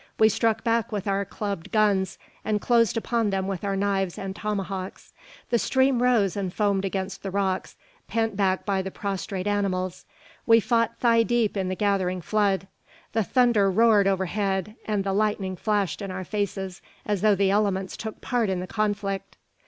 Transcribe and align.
We 0.17 0.29
struck 0.29 0.63
back 0.63 0.91
with 0.91 1.07
our 1.07 1.23
clubbed 1.25 1.71
guns, 1.71 2.17
and 2.43 2.59
closed 2.59 2.97
upon 2.97 3.29
them 3.29 3.45
with 3.45 3.63
our 3.63 3.75
knives 3.75 4.17
and 4.17 4.35
tomahawks. 4.35 5.13
The 5.51 5.59
stream 5.59 6.01
rose 6.01 6.35
and 6.35 6.51
foamed 6.51 6.85
against 6.85 7.21
the 7.21 7.29
rocks, 7.29 7.75
pent 8.07 8.35
back 8.35 8.65
by 8.65 8.81
the 8.81 8.89
prostrate 8.89 9.45
animals. 9.45 10.05
We 10.47 10.59
fought 10.59 10.97
thigh 10.97 11.21
deep 11.21 11.55
in 11.55 11.69
the 11.69 11.75
gathering 11.75 12.21
flood. 12.21 12.67
The 13.13 13.23
thunder 13.23 13.69
roared 13.69 14.07
overhead, 14.07 14.75
and 14.87 15.03
the 15.03 15.13
lightning 15.13 15.55
flashed 15.55 16.01
in 16.01 16.09
our 16.09 16.25
faces, 16.25 16.81
as 17.05 17.21
though 17.21 17.35
the 17.35 17.51
elements 17.51 17.95
took 17.95 18.21
part 18.21 18.49
in 18.49 18.59
the 18.59 18.65
conflict! 18.65 19.37